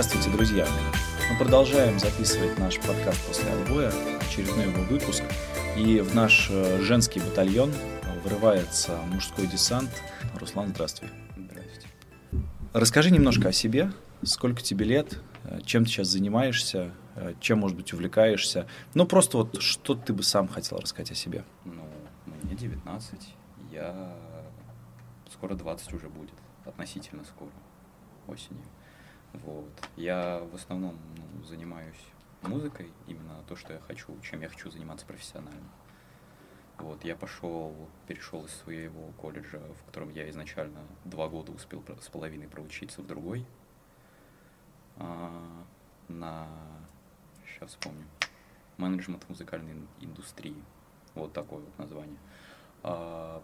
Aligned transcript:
Здравствуйте, 0.00 0.30
друзья! 0.30 0.66
Мы 1.30 1.36
продолжаем 1.36 1.98
записывать 1.98 2.58
наш 2.58 2.80
подкаст 2.80 3.22
после 3.26 3.50
отбоя, 3.50 3.92
очередной 4.18 4.64
его 4.64 4.82
выпуск. 4.84 5.22
И 5.76 6.00
в 6.00 6.14
наш 6.14 6.48
э, 6.50 6.80
женский 6.80 7.20
батальон 7.20 7.70
вырывается 8.24 8.96
мужской 9.12 9.46
десант. 9.46 9.90
Руслан, 10.40 10.68
здравствуй. 10.68 11.10
Здравствуйте. 11.36 11.88
Расскажи 12.72 13.10
немножко 13.10 13.50
о 13.50 13.52
себе. 13.52 13.92
Сколько 14.22 14.62
тебе 14.62 14.86
лет? 14.86 15.20
Э, 15.44 15.60
чем 15.66 15.84
ты 15.84 15.90
сейчас 15.90 16.08
занимаешься? 16.08 16.92
Э, 17.16 17.34
чем, 17.38 17.58
может 17.58 17.76
быть, 17.76 17.92
увлекаешься? 17.92 18.66
Ну, 18.94 19.04
просто 19.04 19.36
вот 19.36 19.60
что 19.60 19.94
ты 19.94 20.14
бы 20.14 20.22
сам 20.22 20.48
хотел 20.48 20.78
рассказать 20.78 21.10
о 21.10 21.14
себе? 21.14 21.44
Ну, 21.66 21.84
мне 22.42 22.54
19. 22.54 23.34
Я... 23.70 24.16
Скоро 25.30 25.54
20 25.54 25.92
уже 25.92 26.08
будет. 26.08 26.32
Относительно 26.64 27.22
скоро. 27.24 27.50
Осенью. 28.28 28.64
Вот. 29.32 29.70
Я 29.96 30.40
в 30.40 30.54
основном 30.54 30.96
ну, 31.16 31.44
занимаюсь 31.44 32.04
музыкой, 32.42 32.90
именно 33.06 33.42
то, 33.48 33.56
что 33.56 33.72
я 33.72 33.80
хочу, 33.80 34.18
чем 34.20 34.40
я 34.40 34.48
хочу 34.48 34.70
заниматься 34.70 35.06
профессионально. 35.06 35.68
Вот, 36.78 37.04
я 37.04 37.14
пошел, 37.14 37.74
перешел 38.06 38.46
из 38.46 38.52
своего 38.52 39.12
колледжа, 39.20 39.58
в 39.58 39.84
котором 39.84 40.10
я 40.10 40.28
изначально 40.30 40.80
два 41.04 41.28
года 41.28 41.52
успел 41.52 41.84
с 42.00 42.08
половиной 42.08 42.48
проучиться 42.48 43.02
в 43.02 43.06
другой, 43.06 43.46
а, 44.96 45.64
на, 46.08 46.48
сейчас 47.46 47.70
вспомню, 47.70 48.06
менеджмент 48.78 49.28
музыкальной 49.28 49.76
индустрии, 50.00 50.56
вот 51.14 51.34
такое 51.34 51.60
вот 51.60 51.78
название. 51.78 52.18
А, 52.82 53.42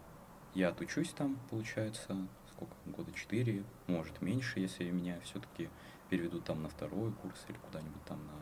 я 0.55 0.69
отучусь 0.69 1.11
там, 1.11 1.37
получается, 1.51 2.17
сколько, 2.57 2.73
года 2.85 3.11
четыре, 3.13 3.63
может 3.85 4.19
меньше, 4.21 4.59
если 4.59 4.89
меня 4.89 5.19
все-таки 5.21 5.69
переведут 6.09 6.45
там 6.45 6.63
на 6.63 6.69
второй 6.69 7.11
курс 7.11 7.39
или 7.47 7.57
куда-нибудь 7.57 8.03
там 8.05 8.25
на, 8.25 8.33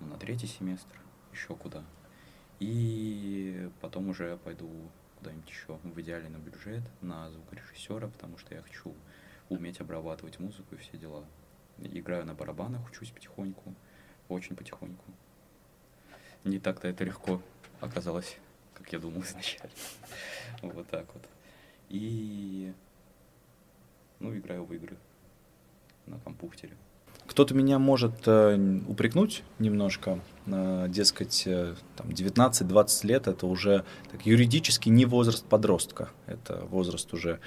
ну, 0.00 0.06
на 0.08 0.18
третий 0.18 0.46
семестр, 0.46 0.94
еще 1.32 1.56
куда. 1.56 1.82
И 2.60 3.70
потом 3.80 4.10
уже 4.10 4.36
пойду 4.44 4.68
куда-нибудь 5.18 5.48
еще, 5.48 5.78
в 5.82 6.00
идеале 6.00 6.28
на 6.28 6.36
бюджет, 6.36 6.82
на 7.00 7.30
звукорежиссера, 7.30 8.08
потому 8.08 8.36
что 8.36 8.54
я 8.54 8.60
хочу 8.60 8.94
уметь 9.48 9.80
обрабатывать 9.80 10.38
музыку 10.38 10.74
и 10.74 10.78
все 10.78 10.98
дела. 10.98 11.24
Играю 11.78 12.26
на 12.26 12.34
барабанах, 12.34 12.86
учусь 12.86 13.10
потихоньку, 13.10 13.74
очень 14.28 14.56
потихоньку. 14.56 15.04
Не 16.44 16.58
так-то 16.58 16.86
это 16.86 17.04
легко 17.04 17.40
оказалось, 17.80 18.36
как 18.74 18.92
я 18.92 18.98
думал 18.98 19.22
изначально. 19.22 19.70
Вот 20.62 20.86
так 20.88 21.06
вот. 21.14 21.26
И 21.88 22.72
ну, 24.22 24.36
играю 24.36 24.64
в 24.64 24.72
игры 24.72 24.96
на 26.06 26.18
компьютере. 26.18 26.72
Кто-то 27.26 27.54
меня 27.54 27.78
может 27.78 28.26
э, 28.26 28.80
упрекнуть 28.88 29.42
немножко, 29.58 30.18
э, 30.46 30.86
дескать, 30.88 31.44
э, 31.46 31.74
там 31.96 32.08
19-20 32.08 33.06
лет 33.06 33.28
это 33.28 33.46
уже 33.46 33.84
так, 34.10 34.26
юридически 34.26 34.88
не 34.88 35.06
возраст 35.06 35.44
подростка, 35.44 36.10
это 36.26 36.64
возраст 36.70 37.12
уже 37.14 37.38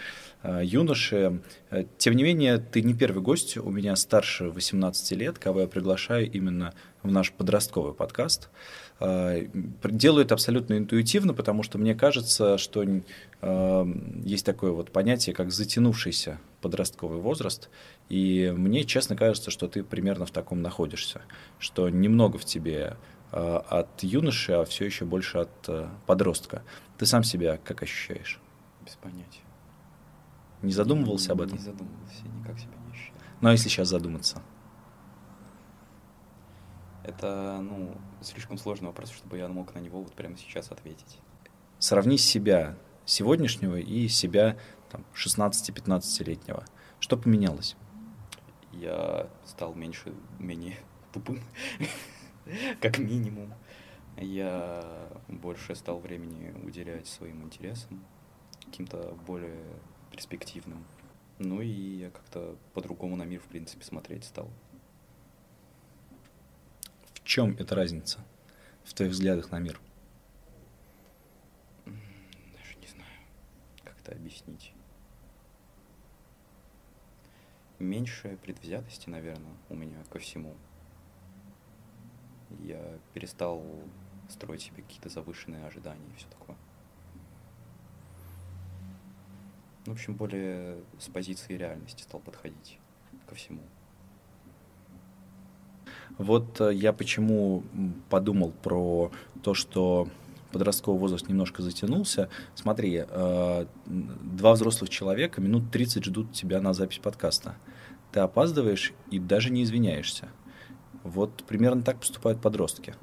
э, 0.44 0.62
юноши. 0.64 1.42
Э, 1.72 1.84
тем 1.98 2.16
не 2.16 2.24
менее, 2.24 2.58
ты 2.58 2.82
не 2.82 2.94
первый 2.94 3.22
гость, 3.22 3.58
у 3.58 3.70
меня 3.70 3.96
старше 3.96 4.50
18 4.50 5.12
лет, 5.12 5.40
кого 5.40 5.62
я 5.62 5.68
приглашаю 5.68 6.32
именно 6.32 6.74
в 7.04 7.12
наш 7.12 7.32
подростковый 7.32 7.94
подкаст. 7.94 8.50
Э, 9.00 9.46
делаю 9.84 10.26
это 10.26 10.36
абсолютно 10.36 10.78
интуитивно, 10.78 11.34
потому 11.34 11.64
что 11.64 11.78
мне 11.78 11.96
кажется, 11.96 12.58
что 12.58 12.84
э, 12.84 13.86
есть 14.24 14.46
такое 14.46 14.72
вот 14.72 14.92
понятие, 14.92 15.36
как 15.36 15.52
затянувшийся 15.52 16.40
подростковый 16.66 17.20
возраст, 17.20 17.70
и 18.10 18.52
мне 18.58 18.86
честно 18.86 19.16
кажется, 19.16 19.52
что 19.52 19.68
ты 19.68 19.84
примерно 19.84 20.26
в 20.26 20.32
таком 20.32 20.64
находишься, 20.64 21.22
что 21.60 21.90
немного 21.90 22.40
в 22.40 22.46
тебе 22.46 22.98
э, 23.32 23.58
от 23.70 24.02
юноши, 24.02 24.54
а 24.54 24.66
все 24.66 24.86
еще 24.86 25.06
больше 25.06 25.38
от 25.38 25.70
подростка. 26.08 26.64
Ты 26.98 27.06
сам 27.06 27.24
себя 27.24 27.60
как 27.64 27.84
ощущаешь? 27.84 28.42
Без 28.84 28.96
понятия. 28.96 29.42
Не 30.64 30.74
задумывался 30.74 31.28
не, 31.28 31.34
об 31.34 31.42
этом? 31.42 31.58
Не 31.58 31.64
задумывался, 31.64 32.24
никак 32.40 32.58
себя 32.58 32.74
не 32.84 32.92
ощущаю. 32.92 33.20
Ну 33.42 33.50
а 33.50 33.52
если 33.52 33.70
сейчас 33.70 33.88
задуматься? 33.90 34.42
Это, 37.04 37.60
ну, 37.62 37.96
слишком 38.22 38.58
сложный 38.58 38.88
вопрос, 38.88 39.12
чтобы 39.12 39.38
я 39.38 39.48
мог 39.48 39.76
на 39.76 39.80
него 39.80 40.02
вот 40.02 40.14
прямо 40.14 40.36
сейчас 40.36 40.72
ответить. 40.72 41.20
Сравни 41.78 42.18
себя 42.18 42.76
сегодняшнего 43.06 43.76
и 43.76 44.08
себя 44.08 44.58
там, 44.96 45.06
16-15-летнего. 45.14 46.66
Что 47.00 47.18
поменялось? 47.18 47.76
Я 48.72 49.30
стал 49.46 49.74
меньше, 49.74 50.14
менее 50.40 50.78
тупым, 51.14 51.42
как 52.82 52.98
минимум. 53.00 53.54
Я 54.18 55.10
больше 55.28 55.76
стал 55.76 56.00
времени 56.00 56.54
уделять 56.64 57.08
своим 57.08 57.44
интересам, 57.44 58.04
каким-то 58.66 59.18
более 59.28 59.64
перспективным. 60.12 60.86
Ну 61.38 61.62
и 61.62 61.68
я 61.68 62.10
как-то 62.12 62.58
по-другому 62.74 63.18
на 63.18 63.24
мир, 63.24 63.42
в 63.42 63.48
принципе, 63.48 63.84
смотреть 63.84 64.24
стал 64.24 64.50
чем 67.26 67.58
эта 67.58 67.76
разница 67.76 68.20
в 68.84 68.94
твоих 68.94 69.12
взглядах 69.12 69.52
на 69.52 69.60
мир? 69.60 69.82
Даже 71.86 72.78
не 72.80 72.88
знаю, 72.88 73.10
как 73.84 73.98
это 74.00 74.14
объяснить. 74.14 74.72
Меньше 77.86 78.38
предвзятости, 78.42 79.10
наверное, 79.10 79.54
у 79.70 79.76
меня 79.76 80.04
ко 80.10 80.18
всему. 80.18 80.56
Я 82.64 82.82
перестал 83.14 83.64
строить 84.28 84.62
себе 84.62 84.82
какие-то 84.82 85.10
завышенные 85.10 85.66
ожидания 85.66 86.08
и 86.12 86.18
все 86.18 86.28
такое. 86.30 86.58
В 89.86 89.92
общем, 89.92 90.16
более 90.16 90.84
с 90.98 91.10
позиции 91.10 91.54
реальности 91.54 92.02
стал 92.02 92.20
подходить 92.22 92.80
ко 93.28 93.36
всему. 93.36 93.62
Вот 96.18 96.60
э, 96.62 96.74
я 96.74 96.92
почему 96.92 97.64
подумал 98.10 98.52
про 98.64 99.12
то, 99.44 99.54
что 99.54 100.08
подростковый 100.56 101.02
возраст 101.02 101.28
немножко 101.28 101.62
затянулся. 101.62 102.30
Смотри, 102.56 103.04
э, 103.06 103.66
два 103.86 104.54
взрослых 104.54 104.90
человека 104.90 105.42
минут 105.42 105.70
30 105.70 106.06
ждут 106.06 106.32
тебя 106.32 106.62
на 106.62 106.72
запись 106.72 107.00
подкаста. 107.00 107.58
Ты 108.14 108.22
опаздываешь 108.22 108.94
и 109.12 109.20
даже 109.20 109.52
не 109.52 109.64
извиняешься. 109.64 110.30
Вот 111.04 111.44
примерно 111.44 111.82
так 111.82 112.00
поступают 112.00 112.42
подростки. 112.42 112.96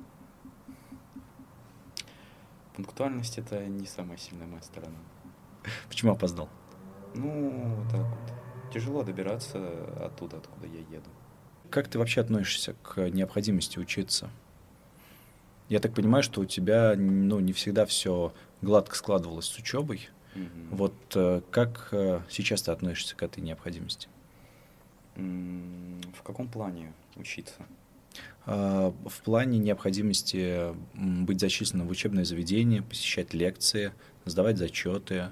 Пунктуальность 2.74 3.36
это 3.36 3.62
не 3.66 3.86
самая 3.86 4.16
сильная 4.16 4.46
моя 4.46 4.62
сторона. 4.62 4.96
Почему 5.90 6.12
опоздал? 6.12 6.48
Ну, 7.14 7.74
вот 7.76 7.90
так 7.90 8.00
вот. 8.00 8.72
Тяжело 8.72 9.02
добираться 9.02 9.58
оттуда, 10.02 10.38
откуда 10.38 10.68
я 10.68 10.80
еду. 10.80 11.10
Как 11.68 11.88
ты 11.88 11.98
вообще 11.98 12.22
относишься 12.22 12.72
к 12.82 13.10
необходимости 13.10 13.78
учиться? 13.78 14.30
Я 15.72 15.80
так 15.80 15.94
понимаю, 15.94 16.22
что 16.22 16.42
у 16.42 16.44
тебя 16.44 16.92
ну, 16.98 17.40
не 17.40 17.54
всегда 17.54 17.86
все 17.86 18.34
гладко 18.60 18.94
складывалось 18.94 19.46
с 19.46 19.56
учебой. 19.56 20.06
Mm-hmm. 20.34 20.68
Вот 20.70 20.94
э, 21.14 21.40
как 21.50 21.88
э, 21.92 22.20
сейчас 22.28 22.60
ты 22.60 22.72
относишься 22.72 23.16
к 23.16 23.22
этой 23.22 23.40
необходимости? 23.42 24.06
В 25.16 26.22
каком 26.22 26.48
плане 26.48 26.92
учиться? 27.16 27.54
Uh, 28.44 28.94
в 29.08 29.22
плане 29.22 29.58
необходимости 29.58 30.74
быть 30.92 31.40
зачисленным 31.40 31.86
в 31.86 31.90
учебное 31.90 32.26
заведение, 32.26 32.82
посещать 32.82 33.32
лекции, 33.32 33.92
сдавать 34.26 34.58
зачеты, 34.58 35.30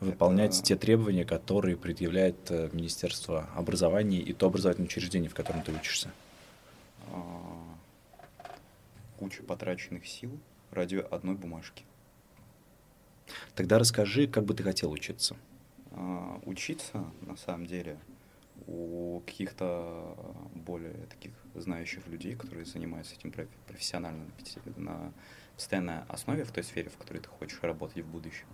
выполнять 0.00 0.54
это... 0.54 0.64
те 0.64 0.76
требования, 0.76 1.26
которые 1.26 1.76
предъявляет 1.76 2.50
э, 2.50 2.70
Министерство 2.72 3.50
образования 3.54 4.20
и 4.20 4.32
то 4.32 4.46
образовательное 4.46 4.86
учреждение, 4.86 5.28
в 5.28 5.34
котором 5.34 5.60
ты 5.60 5.72
учишься? 5.72 6.10
Куча 9.18 9.42
потраченных 9.42 10.06
сил 10.06 10.38
ради 10.70 10.96
одной 10.96 11.36
бумажки. 11.36 11.84
Тогда 13.54 13.78
расскажи, 13.78 14.26
как 14.26 14.44
бы 14.44 14.54
ты 14.54 14.62
хотел 14.62 14.90
учиться. 14.92 15.36
А, 15.92 16.40
учиться, 16.44 17.04
на 17.22 17.36
самом 17.36 17.66
деле, 17.66 17.98
у 18.66 19.22
каких-то 19.26 20.16
более 20.54 21.06
таких 21.06 21.32
знающих 21.54 22.06
людей, 22.06 22.36
которые 22.36 22.66
занимаются 22.66 23.14
этим 23.14 23.32
профессионально 23.66 24.26
на 24.76 25.12
постоянной 25.54 26.02
основе 26.08 26.44
в 26.44 26.52
той 26.52 26.62
сфере, 26.62 26.90
в 26.90 26.96
которой 26.96 27.18
ты 27.18 27.28
хочешь 27.28 27.60
работать 27.62 28.04
в 28.04 28.08
будущем 28.08 28.46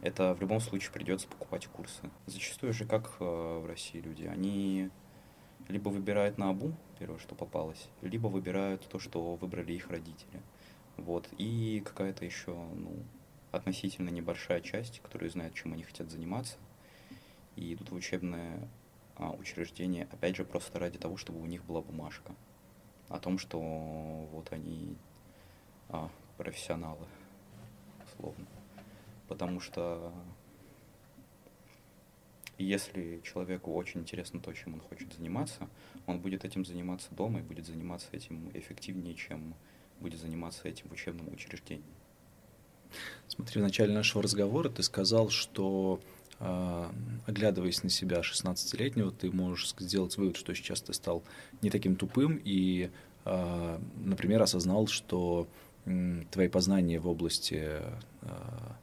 это 0.00 0.34
в 0.34 0.40
любом 0.40 0.60
случае 0.60 0.92
придется 0.92 1.26
покупать 1.28 1.66
курсы. 1.66 2.10
Зачастую 2.26 2.72
же 2.72 2.84
как 2.84 3.16
э, 3.20 3.24
в 3.24 3.66
России 3.66 3.98
люди, 3.98 4.24
они 4.24 4.90
либо 5.68 5.88
выбирают 5.90 6.38
на 6.38 6.50
обум 6.50 6.76
первое, 6.98 7.18
что 7.18 7.34
попалось, 7.34 7.88
либо 8.02 8.26
выбирают 8.26 8.86
то, 8.88 8.98
что 8.98 9.36
выбрали 9.36 9.72
их 9.72 9.88
родители. 9.88 10.40
Вот. 10.96 11.28
И 11.38 11.82
какая-то 11.84 12.24
еще, 12.24 12.52
ну, 12.52 12.92
относительно 13.52 14.10
небольшая 14.10 14.60
часть, 14.60 15.00
которая 15.00 15.30
знает, 15.30 15.54
чем 15.54 15.72
они 15.72 15.84
хотят 15.84 16.10
заниматься, 16.10 16.56
и 17.56 17.74
идут 17.74 17.90
в 17.90 17.94
учебное 17.94 18.68
а, 19.16 19.30
учреждение, 19.30 20.08
опять 20.12 20.36
же, 20.36 20.44
просто 20.44 20.78
ради 20.78 20.98
того, 20.98 21.16
чтобы 21.16 21.40
у 21.40 21.46
них 21.46 21.64
была 21.64 21.80
бумажка 21.80 22.34
о 23.08 23.18
том, 23.18 23.38
что 23.38 23.60
вот 23.60 24.52
они 24.52 24.96
а, 25.88 26.10
профессионалы, 26.36 27.06
условно. 28.06 28.46
Потому 29.28 29.60
что 29.60 30.12
если 32.64 33.20
человеку 33.24 33.72
очень 33.72 34.00
интересно 34.00 34.40
то, 34.40 34.52
чем 34.52 34.74
он 34.74 34.80
хочет 34.80 35.12
заниматься, 35.14 35.68
он 36.06 36.20
будет 36.20 36.44
этим 36.44 36.64
заниматься 36.64 37.08
дома 37.14 37.40
и 37.40 37.42
будет 37.42 37.66
заниматься 37.66 38.08
этим 38.12 38.50
эффективнее, 38.54 39.14
чем 39.14 39.54
будет 40.00 40.20
заниматься 40.20 40.68
этим 40.68 40.88
в 40.88 40.92
учебном 40.92 41.32
учреждении. 41.32 41.84
Смотри, 43.28 43.60
в 43.60 43.64
начале 43.64 43.94
нашего 43.94 44.22
разговора 44.22 44.70
ты 44.70 44.82
сказал, 44.82 45.28
что 45.28 46.00
а, 46.40 46.92
оглядываясь 47.26 47.82
на 47.82 47.90
себя 47.90 48.20
16-летнего, 48.20 49.10
ты 49.10 49.30
можешь 49.30 49.74
сделать 49.78 50.16
вывод, 50.16 50.36
что 50.36 50.54
сейчас 50.54 50.80
ты 50.80 50.92
стал 50.94 51.22
не 51.62 51.70
таким 51.70 51.96
тупым 51.96 52.40
и, 52.42 52.90
а, 53.24 53.80
например, 53.96 54.42
осознал, 54.42 54.86
что 54.86 55.48
твои 56.30 56.48
познания 56.48 56.98
в 56.98 57.08
области 57.08 57.64
а, 58.22 58.76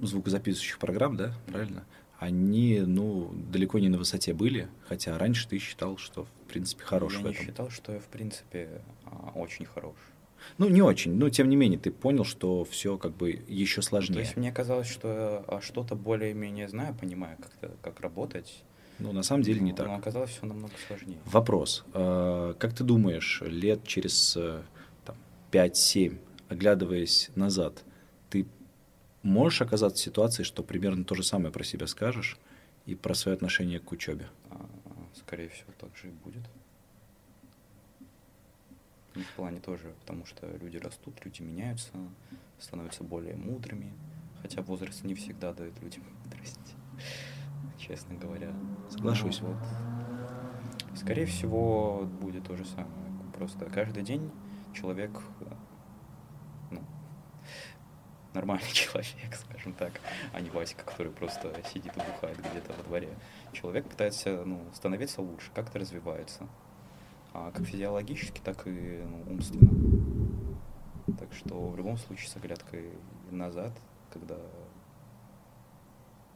звукозаписывающих 0.00 0.78
программ, 0.78 1.16
да, 1.16 1.34
правильно, 1.46 1.84
они, 2.22 2.80
ну, 2.86 3.32
далеко 3.50 3.80
не 3.80 3.88
на 3.88 3.98
высоте 3.98 4.32
были, 4.32 4.68
хотя 4.86 5.18
раньше 5.18 5.48
ты 5.48 5.58
считал, 5.58 5.96
что, 5.96 6.24
в 6.24 6.48
принципе, 6.48 6.84
хорош 6.84 7.14
я 7.14 7.18
в 7.18 7.26
этом. 7.26 7.44
считал, 7.44 7.70
что 7.70 7.92
я, 7.92 7.98
в 7.98 8.04
принципе, 8.04 8.68
очень 9.34 9.66
хорош. 9.66 9.96
Ну, 10.56 10.68
не 10.68 10.82
очень, 10.82 11.14
но 11.14 11.30
тем 11.30 11.48
не 11.48 11.56
менее, 11.56 11.80
ты 11.80 11.90
понял, 11.90 12.24
что 12.24 12.64
все 12.64 12.96
как 12.96 13.16
бы 13.16 13.42
еще 13.48 13.82
сложнее. 13.82 14.14
То 14.14 14.20
есть 14.20 14.36
мне 14.36 14.52
казалось, 14.52 14.86
что 14.86 15.44
я 15.50 15.60
что-то 15.60 15.96
более-менее 15.96 16.68
знаю, 16.68 16.94
понимаю, 16.94 17.38
как, 17.60 17.80
как 17.82 18.00
работать. 18.00 18.62
Ну, 19.00 19.10
на 19.10 19.24
самом 19.24 19.42
деле 19.42 19.60
не 19.60 19.72
но, 19.72 19.76
так. 19.76 19.86
Но 19.88 19.94
оказалось 19.96 20.30
все 20.30 20.46
намного 20.46 20.74
сложнее. 20.86 21.18
Вопрос. 21.24 21.84
А, 21.92 22.54
как 22.54 22.72
ты 22.72 22.84
думаешь, 22.84 23.42
лет 23.44 23.84
через 23.84 24.36
э, 24.36 24.62
там, 25.04 25.16
5-7, 25.50 26.18
оглядываясь 26.48 27.30
назад, 27.34 27.82
можешь 29.22 29.62
оказаться 29.62 30.02
в 30.02 30.04
ситуации, 30.04 30.42
что 30.42 30.62
примерно 30.62 31.04
то 31.04 31.14
же 31.14 31.22
самое 31.22 31.52
про 31.52 31.64
себя 31.64 31.86
скажешь 31.86 32.38
и 32.86 32.94
про 32.94 33.14
свое 33.14 33.36
отношение 33.36 33.80
к 33.80 33.90
учебе? 33.92 34.28
А, 34.50 34.66
скорее 35.14 35.48
всего, 35.48 35.72
так 35.78 35.96
же 35.96 36.08
и 36.08 36.10
будет. 36.10 36.42
В 39.14 39.36
плане 39.36 39.60
тоже, 39.60 39.94
потому 40.00 40.24
что 40.24 40.46
люди 40.56 40.78
растут, 40.78 41.14
люди 41.24 41.42
меняются, 41.42 41.90
становятся 42.58 43.04
более 43.04 43.36
мудрыми, 43.36 43.92
хотя 44.40 44.62
возраст 44.62 45.04
не 45.04 45.14
всегда 45.14 45.52
дает 45.52 45.78
людям 45.82 46.04
мудрость, 46.24 46.74
честно 47.78 48.14
говоря. 48.14 48.54
Соглашусь. 48.88 49.40
Ну, 49.42 49.48
вот. 49.48 50.98
Скорее 50.98 51.26
всего, 51.26 52.08
будет 52.20 52.46
то 52.46 52.56
же 52.56 52.64
самое. 52.64 53.12
Просто 53.34 53.66
каждый 53.66 54.02
день 54.02 54.30
человек, 54.72 55.10
нормальный 58.34 58.68
человек, 58.72 59.34
скажем 59.34 59.72
так, 59.74 60.00
а 60.32 60.40
не 60.40 60.50
Васька, 60.50 60.84
который 60.84 61.12
просто 61.12 61.54
сидит 61.72 61.96
и 61.96 62.00
бухает 62.00 62.38
где-то 62.38 62.72
во 62.72 62.82
дворе. 62.84 63.10
Человек 63.52 63.88
пытается 63.88 64.44
ну, 64.44 64.64
становиться 64.74 65.22
лучше, 65.22 65.50
как-то 65.54 65.78
развивается 65.78 66.48
а 67.34 67.50
как 67.50 67.66
физиологически, 67.66 68.40
так 68.40 68.66
и 68.66 69.02
ну, 69.04 69.32
умственно. 69.32 69.70
Так 71.18 71.32
что 71.32 71.68
в 71.68 71.76
любом 71.76 71.96
случае 71.96 72.28
с 72.28 72.36
оглядкой 72.36 72.90
назад, 73.30 73.72
когда 74.12 74.36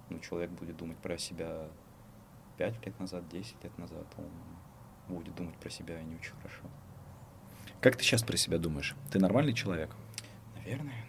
ну, 0.08 0.18
человек 0.20 0.50
будет 0.50 0.76
думать 0.76 0.96
про 0.98 1.18
себя 1.18 1.68
5 2.56 2.86
лет 2.86 2.98
назад, 2.98 3.28
10 3.28 3.62
лет 3.62 3.78
назад, 3.78 4.06
он 4.16 5.14
будет 5.14 5.34
думать 5.34 5.56
про 5.56 5.70
себя 5.70 6.02
не 6.02 6.16
очень 6.16 6.34
хорошо. 6.36 6.62
Как 7.80 7.96
ты 7.96 8.02
сейчас 8.02 8.22
про 8.22 8.36
себя 8.36 8.58
думаешь? 8.58 8.96
Ты 9.10 9.18
нормальный 9.18 9.52
человек? 9.52 9.94
Наверное. 10.56 11.04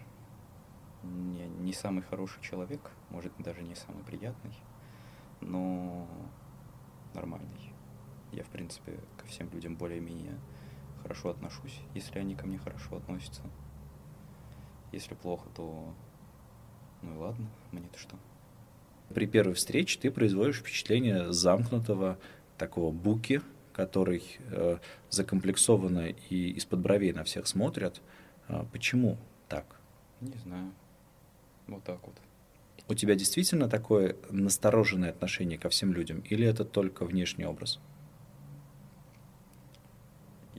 Не, 1.08 1.48
не 1.48 1.74
самый 1.74 2.04
хороший 2.04 2.42
человек, 2.42 2.92
может, 3.10 3.32
даже 3.40 3.62
не 3.62 3.76
самый 3.76 4.04
приятный, 4.04 4.54
но 5.42 6.08
нормальный. 7.14 7.74
Я, 8.32 8.44
в 8.44 8.50
принципе, 8.50 9.00
ко 9.18 9.26
всем 9.28 9.50
людям 9.52 9.76
более-менее 9.76 10.38
хорошо 11.02 11.30
отношусь, 11.30 11.80
если 11.94 12.20
они 12.20 12.36
ко 12.36 12.46
мне 12.46 12.58
хорошо 12.58 12.98
относятся. 12.98 13.42
Если 14.92 15.16
плохо, 15.16 15.48
то 15.56 15.94
ну 17.02 17.14
и 17.14 17.18
ладно, 17.18 17.48
мне-то 17.72 17.98
что. 17.98 18.18
При 19.14 19.26
первой 19.26 19.54
встрече 19.54 20.00
ты 20.00 20.12
производишь 20.12 20.58
впечатление 20.58 21.32
замкнутого 21.32 22.18
такого 22.58 22.92
буки, 22.92 23.42
который 23.72 24.24
э, 24.40 24.80
закомплексованно 25.10 26.10
и 26.10 26.52
из-под 26.54 26.80
бровей 26.80 27.14
на 27.14 27.24
всех 27.24 27.48
смотрят. 27.48 28.02
А 28.48 28.66
почему 28.66 29.18
так? 29.48 29.80
Не 30.20 30.38
знаю. 30.38 30.74
Вот 31.68 31.84
так 31.84 32.00
вот. 32.06 32.16
У 32.88 32.94
тебя 32.94 33.16
действительно 33.16 33.68
такое 33.68 34.16
настороженное 34.30 35.10
отношение 35.10 35.58
ко 35.58 35.70
всем 35.70 35.94
людям, 35.94 36.22
или 36.22 36.48
это 36.48 36.64
только 36.64 37.06
внешний 37.06 37.46
образ? 37.46 37.80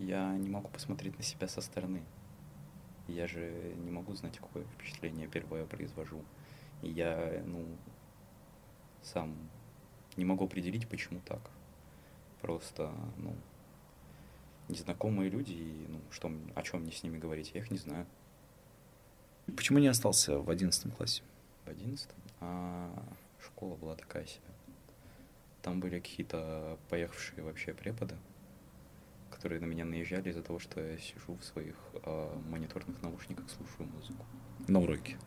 я 0.09 0.37
не 0.37 0.49
могу 0.49 0.69
посмотреть 0.69 1.17
на 1.19 1.25
себя 1.25 1.49
со 1.49 1.61
стороны. 1.61 2.03
Я 3.07 3.27
же 3.27 3.75
не 3.85 3.91
могу 3.91 4.15
знать, 4.15 4.39
какое 4.39 4.65
впечатление 4.65 5.29
первое 5.29 5.67
произвожу. 5.67 6.25
И 6.83 6.91
я, 6.91 7.43
ну, 7.47 7.67
сам 9.03 9.35
не 10.17 10.25
могу 10.25 10.45
определить, 10.45 10.89
почему 10.89 11.21
так. 11.25 11.41
Просто, 12.41 12.93
ну, 13.17 13.35
незнакомые 14.69 15.31
люди, 15.31 15.53
и, 15.53 15.87
ну, 15.89 16.01
что, 16.11 16.31
о 16.55 16.63
чем 16.63 16.83
мне 16.83 16.93
с 16.93 17.03
ними 17.03 17.19
говорить, 17.19 17.53
я 17.55 17.61
их 17.61 17.71
не 17.71 17.79
знаю. 17.79 18.07
Почему 19.57 19.79
не 19.79 19.89
остался 19.89 20.39
в 20.39 20.51
одиннадцатом 20.51 20.91
классе? 20.91 21.23
В 21.65 21.71
одиннадцатом? 21.71 22.17
А, 22.41 22.91
школа 23.45 23.77
была 23.77 23.97
такая 23.97 24.27
себе. 24.27 24.43
Там 25.63 25.81
были 25.81 25.99
какие-то 25.99 26.79
поехавшие 26.89 27.43
вообще 27.43 27.75
преподы, 27.75 28.15
которые 29.31 29.61
на 29.61 29.67
меня 29.67 29.85
наезжали 29.85 30.31
из-за 30.31 30.43
того, 30.43 30.59
что 30.59 30.81
я 30.81 30.99
сижу 30.99 31.35
в 31.35 31.45
своих 31.45 31.75
э, 32.05 32.37
мониторных 32.49 33.03
наушниках, 33.03 33.47
слушаю 33.51 33.89
музыку. 33.95 34.25
На 34.69 34.81
уроке? 34.81 35.19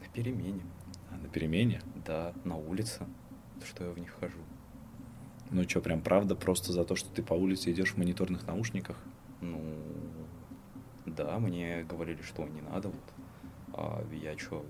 На 0.00 0.08
перемене. 0.08 0.62
А, 1.10 1.16
на 1.16 1.28
перемене? 1.28 1.82
Да, 2.04 2.32
на 2.44 2.56
улице, 2.56 3.06
что 3.64 3.84
я 3.84 3.90
в 3.90 3.98
них 3.98 4.12
хожу. 4.20 4.38
Ну 5.50 5.68
что, 5.68 5.80
прям 5.80 6.00
правда, 6.00 6.34
просто 6.34 6.72
за 6.72 6.84
то, 6.84 6.96
что 6.96 7.08
ты 7.10 7.22
по 7.22 7.34
улице 7.34 7.72
идешь 7.72 7.92
в 7.92 7.96
мониторных 7.96 8.46
наушниках? 8.46 8.96
Ну, 9.40 9.62
да, 11.04 11.38
мне 11.38 11.84
говорили, 11.84 12.22
что 12.22 12.46
не 12.48 12.60
надо, 12.62 12.88
вот. 12.88 13.12
А 13.76 14.02
я 14.10 14.36
что, 14.38 14.64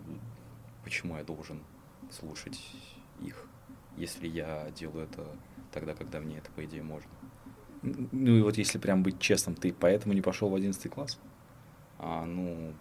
почему 0.83 1.17
я 1.17 1.23
должен 1.23 1.63
слушать 2.11 2.61
их, 3.21 3.49
если 3.97 4.27
я 4.27 4.71
делаю 4.73 5.05
это 5.05 5.25
тогда, 5.73 5.95
когда 5.95 6.19
мне 6.19 6.39
это, 6.39 6.51
по 6.51 6.65
идее, 6.65 6.83
можно? 6.83 7.11
Ну 7.83 8.37
и 8.37 8.43
вот 8.43 8.59
если 8.59 8.79
прям 8.79 9.05
быть 9.05 9.21
честным, 9.21 9.55
ты 9.55 9.73
поэтому 9.73 10.13
не 10.13 10.23
пошел 10.23 10.49
в 10.49 10.55
одиннадцатый 10.57 10.91
класс? 10.91 11.21
А, 11.99 12.25
ну, 12.25 12.75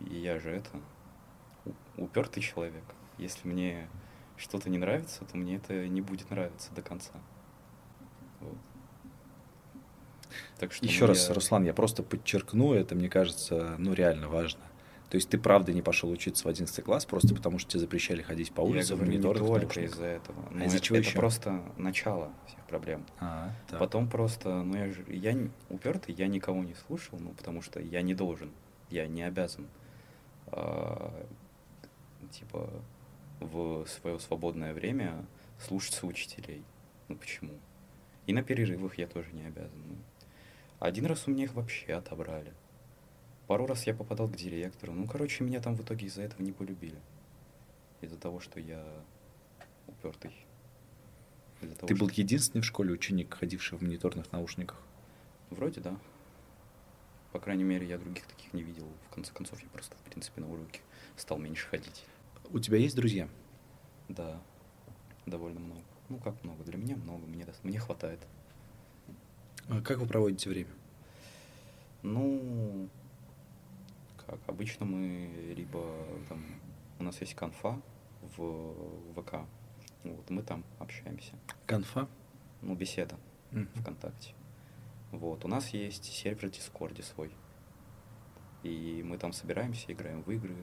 я 0.00 0.38
же 0.38 0.50
это, 0.50 0.70
упертый 1.96 2.42
человек. 2.42 2.84
Если 3.16 3.48
мне 3.48 3.88
что-то 4.36 4.68
не 4.68 4.76
нравится, 4.76 5.24
то 5.24 5.38
мне 5.38 5.56
это 5.56 5.88
не 5.88 6.02
будет 6.02 6.30
нравиться 6.30 6.70
до 6.74 6.82
конца. 6.82 7.12
Вот. 8.40 8.58
Так 10.58 10.72
что 10.72 10.84
Еще 10.84 11.06
раз, 11.06 11.28
я... 11.28 11.34
Руслан, 11.34 11.64
я 11.64 11.72
просто 11.72 12.02
подчеркну, 12.02 12.74
это 12.74 12.94
мне 12.94 13.08
кажется, 13.08 13.74
ну 13.78 13.94
реально 13.94 14.28
важно. 14.28 14.60
То 15.12 15.16
есть 15.16 15.28
ты 15.28 15.36
правда 15.36 15.74
не 15.74 15.82
пошел 15.82 16.10
учиться 16.10 16.44
в 16.44 16.46
11 16.46 16.82
класс 16.82 17.04
просто 17.04 17.34
потому, 17.34 17.58
что 17.58 17.72
тебе 17.72 17.80
запрещали 17.80 18.22
ходить 18.22 18.50
по 18.50 18.62
улице 18.62 18.94
я 18.94 18.96
говорю, 18.96 19.12
в 19.12 19.14
мониторах? 19.14 19.42
Не 19.42 19.60
только 19.60 19.80
из-за 19.82 20.06
этого. 20.06 20.42
А 20.58 20.64
из-за 20.64 20.80
чего 20.80 20.96
это 20.96 21.06
еще? 21.06 21.18
просто 21.18 21.62
начало 21.76 22.32
всех 22.46 22.64
проблем. 22.64 23.04
А. 23.20 23.50
Потом 23.78 24.08
просто, 24.08 24.62
ну 24.62 24.74
я 24.74 24.90
же, 24.90 25.04
я 25.08 25.36
упертый, 25.68 26.14
я 26.14 26.28
никого 26.28 26.64
не 26.64 26.72
слушал, 26.72 27.18
ну 27.20 27.32
потому 27.32 27.60
что 27.60 27.78
я 27.78 28.00
не 28.00 28.14
должен, 28.14 28.52
я 28.88 29.06
не 29.06 29.22
обязан, 29.22 29.66
а, 30.46 31.12
типа, 32.30 32.70
в 33.38 33.84
свое 33.84 34.18
свободное 34.18 34.72
время 34.72 35.26
слушаться 35.60 36.06
учителей. 36.06 36.64
Ну 37.08 37.16
почему? 37.16 37.52
И 38.24 38.32
на 38.32 38.42
перерывах 38.42 38.96
я 38.96 39.06
тоже 39.06 39.28
не 39.34 39.44
обязан. 39.44 39.82
Ну, 39.90 39.96
один 40.78 41.04
раз 41.04 41.24
у 41.26 41.32
меня 41.32 41.44
их 41.44 41.52
вообще 41.52 41.92
отобрали. 41.92 42.54
Пару 43.52 43.66
раз 43.66 43.86
я 43.86 43.92
попадал 43.92 44.28
к 44.28 44.34
директору. 44.34 44.94
Ну, 44.94 45.06
короче, 45.06 45.44
меня 45.44 45.60
там 45.60 45.74
в 45.74 45.82
итоге 45.82 46.06
из-за 46.06 46.22
этого 46.22 46.40
не 46.40 46.52
полюбили. 46.52 46.98
Из-за 48.00 48.16
того, 48.16 48.40
что 48.40 48.58
я 48.58 48.82
упертый. 49.86 50.30
Того, 51.60 51.86
Ты 51.86 51.94
был 51.94 52.08
что... 52.08 52.22
единственный 52.22 52.62
в 52.62 52.64
школе 52.64 52.94
ученик, 52.94 53.34
ходивший 53.34 53.76
в 53.76 53.82
мониторных 53.82 54.32
наушниках? 54.32 54.80
Вроде 55.50 55.82
да. 55.82 55.98
По 57.32 57.40
крайней 57.40 57.64
мере, 57.64 57.86
я 57.86 57.98
других 57.98 58.26
таких 58.26 58.54
не 58.54 58.62
видел. 58.62 58.86
В 59.10 59.14
конце 59.14 59.34
концов, 59.34 59.62
я 59.62 59.68
просто, 59.68 59.94
в 59.98 60.00
принципе, 60.00 60.40
на 60.40 60.50
уроки 60.50 60.80
стал 61.18 61.36
меньше 61.36 61.68
ходить. 61.68 62.06
У 62.48 62.58
тебя 62.58 62.78
есть 62.78 62.96
друзья? 62.96 63.28
Да, 64.08 64.40
довольно 65.26 65.60
много. 65.60 65.82
Ну, 66.08 66.16
как 66.16 66.42
много? 66.42 66.64
Для 66.64 66.78
меня 66.78 66.96
много, 66.96 67.26
мне, 67.26 67.44
даст- 67.44 67.64
мне 67.64 67.78
хватает. 67.78 68.20
А 69.68 69.82
как 69.82 69.98
вы 69.98 70.06
проводите 70.06 70.48
время? 70.48 70.70
Ну, 72.00 72.88
как 74.26 74.40
обычно 74.46 74.86
мы 74.86 75.52
либо 75.56 75.84
там 76.28 76.44
у 76.98 77.04
нас 77.04 77.20
есть 77.20 77.34
конфа 77.34 77.80
в 78.36 78.74
ВК, 79.16 79.36
вот 80.04 80.30
мы 80.30 80.42
там 80.42 80.64
общаемся. 80.78 81.34
Конфа? 81.66 82.08
Ну, 82.60 82.74
беседа 82.74 83.16
Мгм. 83.50 83.68
ВКонтакте. 83.74 84.34
Вот, 85.10 85.44
у 85.44 85.48
нас 85.48 85.68
есть 85.70 86.04
сервер 86.04 86.48
Дискорде 86.48 87.02
свой. 87.02 87.30
И 88.62 89.02
мы 89.04 89.18
там 89.18 89.32
собираемся, 89.32 89.92
играем 89.92 90.22
в 90.22 90.30
игры. 90.30 90.56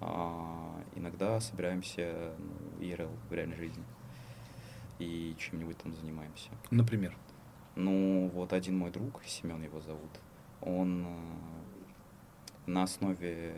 А 0.00 0.80
иногда 0.94 1.40
собираемся 1.40 2.34
ну, 2.38 2.82
IRL 2.84 3.10
в 3.28 3.32
реальной 3.32 3.56
жизни. 3.56 3.82
И 4.98 5.34
чем-нибудь 5.38 5.78
там 5.78 5.94
занимаемся. 5.94 6.50
Например? 6.70 7.16
Ну, 7.74 8.30
вот 8.32 8.52
один 8.52 8.78
мой 8.78 8.90
друг, 8.90 9.22
Семен 9.24 9.62
его 9.62 9.80
зовут, 9.80 10.10
он 10.62 11.04
э, 11.06 11.35
на 12.66 12.82
основе 12.82 13.54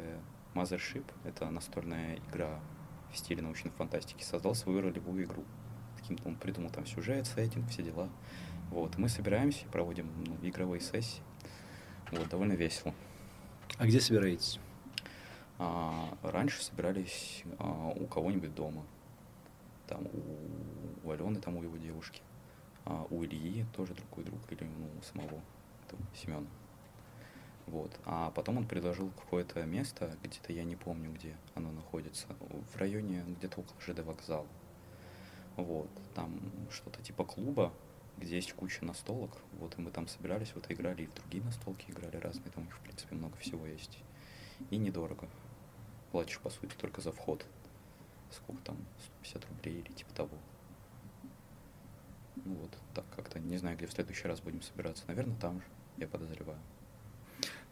Mothership, 0.54 1.04
это 1.24 1.50
настольная 1.50 2.16
игра 2.30 2.60
в 3.12 3.16
стиле 3.16 3.42
научной 3.42 3.70
фантастики, 3.70 4.22
создал 4.22 4.54
свою 4.54 4.80
ролевую 4.82 5.24
игру. 5.24 5.44
Таким 5.96 6.18
он 6.24 6.36
придумал 6.36 6.70
там 6.70 6.86
сюжет, 6.86 7.26
сеттинг, 7.26 7.68
все 7.68 7.82
дела. 7.82 8.08
Вот, 8.70 8.98
мы 8.98 9.08
собираемся 9.08 9.64
и 9.64 9.68
проводим 9.68 10.10
ну, 10.26 10.36
игровые 10.42 10.80
сессии. 10.80 11.22
Вот, 12.10 12.28
довольно 12.28 12.52
весело. 12.52 12.94
А 13.78 13.86
где 13.86 14.00
собираетесь? 14.00 14.60
А, 15.58 16.16
раньше 16.22 16.62
собирались 16.62 17.44
а, 17.58 17.92
у 17.96 18.06
кого-нибудь 18.06 18.54
дома. 18.54 18.84
Там 19.86 20.06
у, 20.06 21.06
у 21.08 21.10
Алены, 21.10 21.40
там 21.40 21.56
у 21.56 21.62
его 21.62 21.76
девушки. 21.76 22.22
А, 22.84 23.06
у 23.10 23.24
Ильи 23.24 23.64
тоже 23.74 23.94
другой 23.94 24.24
друг, 24.24 24.40
или 24.52 24.64
ну, 24.64 24.88
у 24.98 25.02
самого 25.02 25.40
Семена. 26.14 26.46
Вот. 27.68 27.98
А 28.06 28.30
потом 28.30 28.56
он 28.56 28.66
предложил 28.66 29.10
какое-то 29.10 29.62
место, 29.64 30.16
где-то 30.22 30.52
я 30.52 30.64
не 30.64 30.76
помню, 30.76 31.12
где 31.12 31.36
оно 31.54 31.70
находится, 31.70 32.26
в 32.72 32.76
районе 32.76 33.22
где-то 33.26 33.60
около 33.60 33.80
ЖД 33.80 34.00
вокзала. 34.00 34.46
Вот. 35.56 35.90
Там 36.14 36.40
что-то 36.70 37.02
типа 37.02 37.24
клуба, 37.24 37.72
где 38.16 38.36
есть 38.36 38.54
куча 38.54 38.84
настолок. 38.84 39.36
Вот, 39.58 39.78
и 39.78 39.82
мы 39.82 39.90
там 39.90 40.08
собирались, 40.08 40.54
вот 40.54 40.70
играли, 40.70 41.02
и 41.02 41.06
в 41.06 41.14
другие 41.14 41.44
настолки 41.44 41.90
играли 41.90 42.16
разные, 42.16 42.50
там 42.50 42.62
у 42.64 42.66
них, 42.66 42.76
в 42.76 42.80
принципе, 42.80 43.14
много 43.14 43.36
всего 43.36 43.66
есть. 43.66 43.98
И 44.70 44.78
недорого. 44.78 45.28
Платишь, 46.10 46.40
по 46.40 46.48
сути, 46.48 46.74
только 46.74 47.02
за 47.02 47.12
вход. 47.12 47.44
Сколько 48.30 48.62
там, 48.62 48.76
150 49.22 49.46
рублей 49.50 49.80
или 49.80 49.92
типа 49.92 50.14
того. 50.14 50.38
Ну 52.36 52.54
вот, 52.54 52.70
так 52.94 53.04
как-то, 53.14 53.38
не 53.38 53.58
знаю, 53.58 53.76
где 53.76 53.86
в 53.86 53.92
следующий 53.92 54.26
раз 54.26 54.40
будем 54.40 54.62
собираться. 54.62 55.04
Наверное, 55.06 55.36
там 55.36 55.60
же, 55.60 55.66
я 55.98 56.08
подозреваю. 56.08 56.60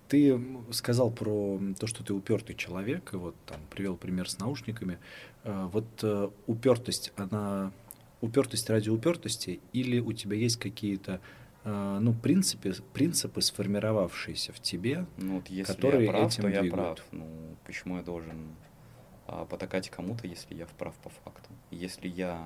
Ты 0.08 0.40
сказал 0.70 1.10
про 1.10 1.60
то, 1.78 1.86
что 1.86 2.04
ты 2.04 2.12
упертый 2.14 2.54
человек, 2.54 3.12
и 3.12 3.16
вот 3.16 3.34
там 3.46 3.58
привел 3.70 3.96
пример 3.96 4.28
с 4.30 4.38
наушниками. 4.38 4.98
Э, 5.44 5.68
Вот 5.72 5.86
э, 6.02 6.30
упертость, 6.46 7.12
она 7.16 7.72
упертость 8.20 8.70
ради 8.70 8.88
упертости, 8.88 9.60
или 9.72 9.98
у 10.00 10.12
тебя 10.12 10.36
есть 10.36 10.58
какие-то 10.58 11.20
э, 11.64 11.98
ну, 12.00 12.14
принципы, 12.14 12.72
принципы, 12.92 13.40
сформировавшиеся 13.42 14.52
в 14.52 14.60
тебе, 14.60 15.06
Ну 15.16 15.36
вот 15.36 15.48
если 15.48 15.72
которые 15.72 16.04
я 16.04 16.10
прав, 16.12 16.32
этим 16.32 16.42
то 16.42 16.48
я 16.48 16.60
двигают. 16.60 16.96
прав. 16.96 17.06
Ну, 17.12 17.26
почему 17.64 17.96
я 17.96 18.02
должен 18.02 18.54
а, 19.26 19.44
потакать 19.44 19.90
кому-то, 19.90 20.26
если 20.28 20.54
я 20.54 20.66
вправ 20.66 20.94
по 21.02 21.10
факту? 21.10 21.50
Если 21.72 22.06
я, 22.08 22.40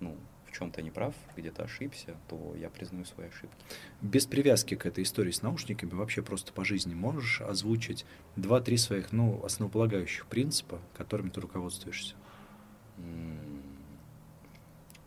ну, 0.00 0.16
в 0.50 0.58
чем-то 0.58 0.82
не 0.82 0.90
прав, 0.90 1.14
где-то 1.36 1.64
ошибся, 1.64 2.16
то 2.28 2.54
я 2.56 2.70
признаю 2.70 3.04
свои 3.04 3.28
ошибки. 3.28 3.56
без 4.00 4.26
привязки 4.26 4.74
к 4.74 4.86
этой 4.86 5.04
истории 5.04 5.30
с 5.30 5.42
наушниками, 5.42 5.90
вообще 5.90 6.22
просто 6.22 6.52
по 6.52 6.64
жизни 6.64 6.94
можешь 6.94 7.40
озвучить 7.40 8.04
два-три 8.36 8.76
своих, 8.76 9.12
ну, 9.12 9.44
основополагающих 9.44 10.26
принципа, 10.26 10.80
которыми 10.96 11.30
ты 11.30 11.40
руководствуешься? 11.40 12.14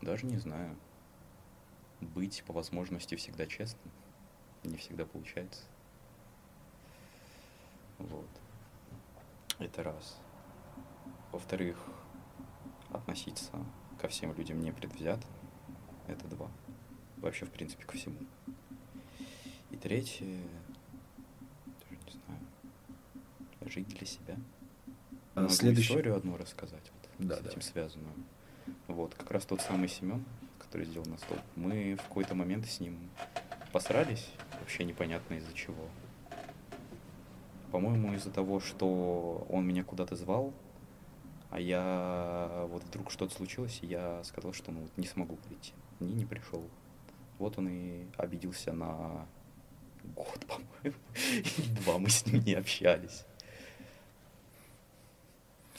Даже 0.00 0.26
не 0.26 0.38
знаю. 0.38 0.76
Быть 2.00 2.42
по 2.46 2.52
возможности 2.52 3.14
всегда 3.14 3.46
честным. 3.46 3.90
Не 4.62 4.76
всегда 4.76 5.04
получается. 5.04 5.62
Вот. 7.98 8.28
Это 9.58 9.82
раз. 9.82 10.18
Во-вторых, 11.32 11.76
относиться 12.90 13.52
ко 14.04 14.08
всем 14.08 14.34
людям 14.36 14.60
непредвзято. 14.60 15.26
Это 16.08 16.28
два. 16.28 16.50
Вообще, 17.16 17.46
в 17.46 17.50
принципе, 17.50 17.86
ко 17.86 17.96
всему. 17.96 18.18
И 19.70 19.76
третье, 19.78 20.26
даже 21.80 21.96
не 22.04 22.12
знаю, 22.12 22.40
жить 23.72 23.88
для 23.88 24.06
себя. 24.06 24.36
А 25.34 25.40
Могу 25.40 25.54
следующий- 25.54 25.88
историю 25.94 26.16
одну 26.16 26.36
рассказать, 26.36 26.82
вот, 26.92 27.28
Да, 27.28 27.36
с 27.36 27.40
да. 27.40 27.48
этим 27.48 27.62
связанную. 27.62 28.12
Вот, 28.88 29.14
как 29.14 29.30
раз 29.30 29.46
тот 29.46 29.62
самый 29.62 29.88
Семен, 29.88 30.22
который 30.58 30.84
сделал 30.84 31.06
на 31.06 31.16
стол. 31.16 31.38
Мы 31.56 31.94
в 31.94 32.02
какой-то 32.02 32.34
момент 32.34 32.66
с 32.66 32.80
ним 32.80 32.98
посрались, 33.72 34.28
вообще 34.60 34.84
непонятно 34.84 35.36
из-за 35.36 35.54
чего. 35.54 35.88
По-моему, 37.72 38.12
из-за 38.12 38.30
того, 38.30 38.60
что 38.60 39.46
он 39.48 39.66
меня 39.66 39.82
куда-то 39.82 40.14
звал, 40.14 40.52
а 41.54 41.60
я 41.60 42.66
вот 42.68 42.82
вдруг 42.82 43.12
что-то 43.12 43.32
случилось, 43.32 43.78
и 43.80 43.86
я 43.86 44.24
сказал, 44.24 44.52
что 44.52 44.72
ну 44.72 44.80
вот 44.80 44.90
не 44.96 45.06
смогу 45.06 45.36
прийти. 45.36 45.72
Не, 46.00 46.12
не 46.12 46.24
пришел. 46.24 46.68
Вот 47.38 47.56
он 47.58 47.68
и 47.68 48.06
обиделся 48.16 48.72
на 48.72 49.28
год, 50.16 50.44
по-моему. 50.48 50.98
И 51.22 51.62
два 51.76 51.98
мы 51.98 52.10
с 52.10 52.26
ним 52.26 52.42
не 52.42 52.54
общались. 52.54 53.24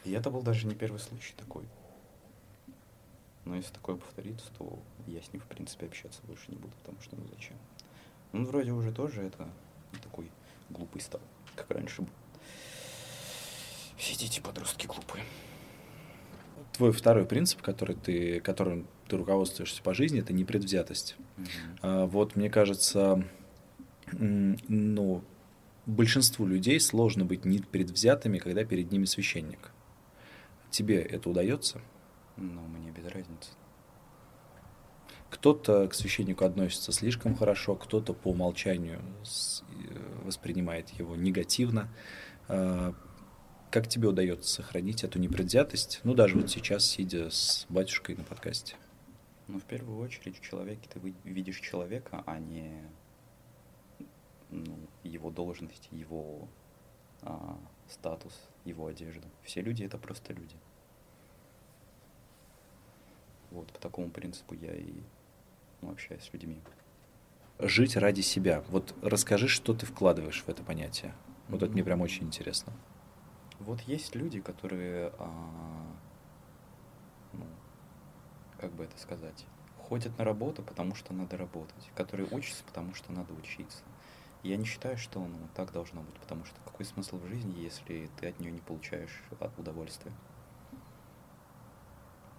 И 0.05 0.13
это 0.13 0.29
был 0.29 0.43
даже 0.43 0.65
не 0.65 0.75
первый 0.75 0.99
случай 0.99 1.33
такой. 1.35 1.65
Но 3.43 3.57
если 3.57 3.73
такое 3.73 3.97
повторится, 3.97 4.49
то 4.57 4.79
я 5.07 5.21
с 5.21 5.33
ним, 5.33 5.41
в 5.41 5.47
принципе, 5.47 5.87
общаться 5.87 6.21
больше 6.23 6.51
не 6.51 6.57
буду, 6.57 6.73
потому 6.83 7.01
что 7.01 7.17
ну 7.17 7.27
зачем? 7.33 7.57
Он 8.31 8.45
вроде 8.45 8.71
уже 8.71 8.93
тоже 8.93 9.23
это 9.23 9.49
не 9.91 9.99
такой 9.99 10.31
глупый 10.69 11.01
стал, 11.01 11.21
как 11.53 11.69
раньше 11.69 12.03
был. 12.03 12.11
Все 13.97 14.15
дети 14.15 14.39
подростки 14.39 14.87
глупые. 14.87 15.25
Твой 16.75 16.91
второй 16.91 17.25
принцип, 17.25 17.61
который 17.61 17.95
ты, 17.95 18.41
которым 18.41 18.85
ты 19.07 19.15
руководствуешься 19.15 19.81
по 19.81 19.93
жизни, 19.93 20.19
это 20.19 20.33
непредвзятость. 20.33 21.15
А, 21.81 22.05
Вот, 22.05 22.35
мне 22.35 22.49
кажется, 22.49 23.23
ну, 24.11 25.23
большинству 25.85 26.45
людей 26.45 26.79
сложно 26.81 27.23
быть 27.23 27.45
непредвзятыми, 27.45 28.39
когда 28.39 28.65
перед 28.65 28.91
ними 28.91 29.05
священник. 29.05 29.71
Тебе 30.69 31.01
это 31.01 31.29
удается? 31.29 31.79
Ну, 32.35 32.61
мне 32.67 32.91
без 32.91 33.05
разницы. 33.05 33.51
Кто-то 35.29 35.87
к 35.87 35.93
священнику 35.93 36.43
относится 36.43 36.91
слишком 36.91 37.35
хорошо, 37.35 37.75
кто-то 37.75 38.13
по 38.13 38.31
умолчанию 38.31 38.99
э, 38.99 40.23
воспринимает 40.25 40.89
его 40.89 41.15
негативно. 41.15 41.89
Как 43.75 43.89
тебе 43.89 44.07
удается 44.07 44.49
сохранить 44.49 45.03
эту 45.03 45.19
непредвзятость? 45.19 45.99
Ну, 46.05 46.13
даже 46.13 46.37
вот 46.37 46.49
сейчас, 46.49 46.85
сидя 46.85 47.29
с 47.29 47.65
батюшкой 47.67 48.15
на 48.15 48.23
подкасте. 48.23 48.77
Ну, 49.49 49.59
в 49.59 49.65
первую 49.65 49.99
очередь, 49.99 50.39
в 50.39 50.41
человеке 50.41 50.87
ты 50.93 51.13
видишь 51.25 51.59
человека, 51.59 52.23
а 52.25 52.39
не 52.39 52.71
ну, 54.49 54.79
его 55.03 55.29
должность, 55.29 55.89
его 55.91 56.47
а, 57.21 57.59
статус, 57.89 58.33
его 58.63 58.87
одежду. 58.87 59.27
Все 59.43 59.59
люди 59.59 59.83
это 59.83 59.97
просто 59.97 60.31
люди. 60.31 60.55
Вот 63.51 63.73
по 63.73 63.79
такому 63.81 64.09
принципу 64.09 64.55
я 64.55 64.73
и 64.73 64.93
ну, 65.81 65.91
общаюсь 65.91 66.23
с 66.23 66.31
людьми. 66.31 66.61
Жить 67.59 67.97
ради 67.97 68.21
себя. 68.21 68.63
Вот 68.69 68.95
расскажи, 69.01 69.49
что 69.49 69.73
ты 69.73 69.85
вкладываешь 69.85 70.43
в 70.43 70.47
это 70.47 70.63
понятие. 70.63 71.13
Вот 71.49 71.61
это 71.61 71.73
мне 71.73 71.83
прям 71.83 71.99
очень 71.99 72.23
интересно. 72.23 72.71
Вот 73.59 73.81
есть 73.81 74.15
люди, 74.15 74.41
которые, 74.41 75.13
а, 75.17 75.85
ну, 77.33 77.45
как 78.59 78.71
бы 78.71 78.83
это 78.83 78.97
сказать, 78.99 79.45
ходят 79.77 80.17
на 80.17 80.25
работу, 80.25 80.61
потому 80.61 80.95
что 80.95 81.13
надо 81.13 81.37
работать, 81.37 81.91
которые 81.95 82.27
учатся, 82.31 82.63
потому 82.65 82.93
что 82.93 83.11
надо 83.11 83.33
учиться. 83.33 83.83
Я 84.43 84.57
не 84.57 84.65
считаю, 84.65 84.97
что 84.97 85.19
ну, 85.19 85.37
так 85.55 85.71
должно 85.71 86.01
быть, 86.01 86.15
потому 86.15 86.45
что 86.45 86.55
какой 86.65 86.85
смысл 86.85 87.17
в 87.17 87.27
жизни, 87.27 87.59
если 87.59 88.09
ты 88.19 88.27
от 88.27 88.39
нее 88.39 88.51
не 88.51 88.61
получаешь 88.61 89.23
а, 89.39 89.51
удовольствия? 89.57 90.11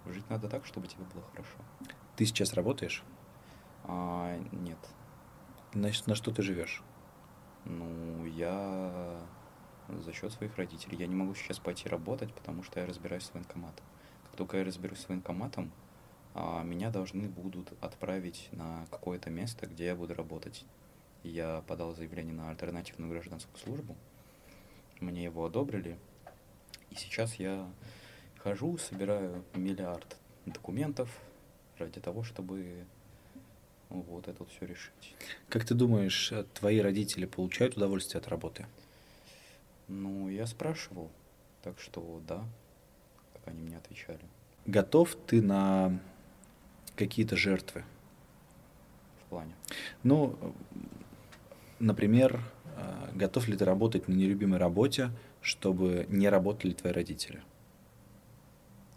Жить 0.05 0.29
надо 0.29 0.47
так, 0.47 0.65
чтобы 0.65 0.87
тебе 0.87 1.03
было 1.13 1.23
хорошо. 1.31 1.57
Ты 2.15 2.25
сейчас 2.25 2.53
работаешь? 2.53 3.03
А, 3.83 4.37
нет. 4.51 4.79
Значит, 5.73 6.07
на 6.07 6.15
что 6.15 6.31
ты 6.31 6.41
живешь? 6.41 6.81
Ну, 7.65 8.25
я 8.25 9.19
за 9.89 10.13
счет 10.13 10.31
своих 10.31 10.55
родителей. 10.57 10.97
Я 10.97 11.07
не 11.07 11.15
могу 11.15 11.33
сейчас 11.35 11.59
пойти 11.59 11.89
работать, 11.89 12.33
потому 12.33 12.63
что 12.63 12.79
я 12.79 12.85
разбираюсь 12.85 13.23
с 13.23 13.33
военкоматом. 13.33 13.85
Как 14.25 14.35
только 14.35 14.57
я 14.57 14.65
разберусь 14.65 14.99
с 14.99 15.09
военкоматом, 15.09 15.71
а 16.33 16.63
меня 16.63 16.91
должны 16.91 17.27
будут 17.27 17.73
отправить 17.81 18.49
на 18.51 18.85
какое-то 18.91 19.29
место, 19.29 19.65
где 19.65 19.85
я 19.85 19.95
буду 19.95 20.13
работать. 20.13 20.65
Я 21.23 21.63
подал 21.67 21.95
заявление 21.95 22.33
на 22.33 22.49
альтернативную 22.49 23.11
гражданскую 23.11 23.57
службу, 23.57 23.95
мне 24.99 25.23
его 25.23 25.45
одобрили, 25.45 25.97
и 26.91 26.95
сейчас 26.95 27.35
я 27.35 27.67
хожу, 28.37 28.77
собираю 28.77 29.43
миллиард 29.55 30.15
документов 30.45 31.09
ради 31.77 31.99
того, 31.99 32.23
чтобы 32.23 32.85
вот 33.89 34.27
это 34.27 34.39
вот 34.39 34.49
все 34.51 34.65
решить. 34.65 35.15
Как 35.49 35.65
ты 35.65 35.73
думаешь, 35.73 36.31
твои 36.53 36.79
родители 36.79 37.25
получают 37.25 37.77
удовольствие 37.77 38.19
от 38.19 38.27
работы? 38.27 38.65
Ну, 39.87 40.27
я 40.29 40.45
спрашивал, 40.47 41.09
так 41.61 41.79
что 41.79 42.21
да, 42.27 42.43
как 43.33 43.47
они 43.47 43.61
мне 43.61 43.77
отвечали. 43.77 44.21
Готов 44.65 45.15
ты 45.27 45.41
на 45.41 45.99
какие-то 46.95 47.37
жертвы? 47.37 47.85
В 49.21 49.29
плане? 49.29 49.55
Ну, 50.03 50.37
например, 51.79 52.41
э, 52.75 53.11
готов 53.13 53.47
ли 53.47 53.55
ты 53.55 53.63
работать 53.63 54.09
на 54.09 54.13
нелюбимой 54.13 54.59
работе, 54.59 55.11
чтобы 55.41 56.05
не 56.09 56.27
работали 56.27 56.73
твои 56.73 56.91
родители? 56.91 57.41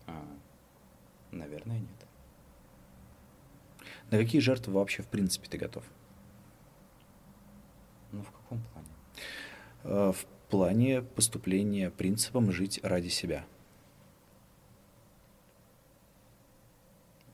А, 0.06 0.24
наверное, 1.30 1.78
нет. 1.78 1.88
На 4.10 4.18
какие 4.18 4.40
жертвы 4.40 4.72
вообще 4.72 5.02
в 5.02 5.06
принципе 5.06 5.48
ты 5.48 5.56
готов? 5.56 5.84
Ну, 8.10 8.22
в 8.22 8.30
каком 8.32 8.60
плане? 8.72 8.88
Э, 9.84 10.12
в 10.12 10.39
плане 10.50 11.02
поступления 11.02 11.90
принципом 11.90 12.52
жить 12.52 12.80
ради 12.82 13.08
себя. 13.08 13.46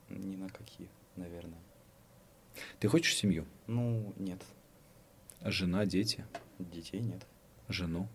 Ни 0.09 0.37
на 0.37 0.49
какие, 0.49 0.89
наверное. 1.17 1.59
Ты 2.79 2.89
хочешь 2.89 3.17
семью? 3.17 3.47
Ну, 3.67 4.13
нет. 4.17 4.43
Жена, 5.43 5.85
дети? 5.87 6.25
Детей 6.59 7.01
нет. 7.01 7.27
Жену? 7.69 8.09